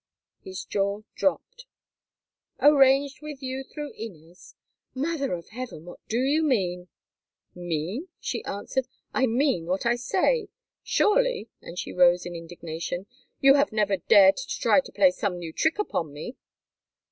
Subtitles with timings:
[0.43, 1.67] His jaw dropped.
[2.59, 4.55] "Arranged with you through Inez!
[4.95, 5.85] Mother of Heaven!
[5.85, 6.87] what do you mean?"
[7.53, 10.47] "Mean?" she answered—"I mean what I say.
[10.81, 15.77] Surely"—and she rose in indignation—"you have never dared to try to play some new trick
[15.77, 16.35] upon me?"